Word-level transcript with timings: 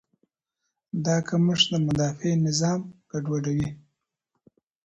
دا 1.05 1.15
کمښت 1.27 1.65
د 1.71 1.73
مدافع 1.87 2.31
نظام 2.47 2.79
ګډوډوي. 3.09 3.69